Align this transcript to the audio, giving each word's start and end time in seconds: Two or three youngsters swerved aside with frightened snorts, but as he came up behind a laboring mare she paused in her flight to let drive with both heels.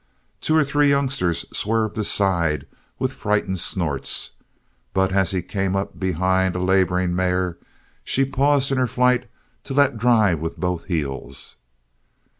Two 0.41 0.55
or 0.57 0.63
three 0.63 0.89
youngsters 0.89 1.45
swerved 1.55 1.95
aside 1.95 2.65
with 2.97 3.13
frightened 3.13 3.59
snorts, 3.59 4.31
but 4.95 5.11
as 5.13 5.29
he 5.29 5.43
came 5.43 5.75
up 5.75 5.99
behind 5.99 6.55
a 6.55 6.59
laboring 6.59 7.15
mare 7.15 7.59
she 8.03 8.25
paused 8.25 8.71
in 8.71 8.79
her 8.79 8.87
flight 8.87 9.29
to 9.63 9.75
let 9.75 9.99
drive 9.99 10.39
with 10.41 10.57
both 10.57 10.85
heels. 10.85 11.55